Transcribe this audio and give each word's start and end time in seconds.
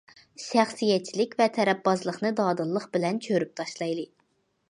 شەخسىيەتچىلىك 0.43 1.35
ۋە 1.41 1.47
تەرەپبازلىقنى 1.57 2.33
دادىللىق 2.41 2.87
بىلەن 2.97 3.23
چۆرۈپ 3.27 3.55
تاشلايلى. 3.61 4.07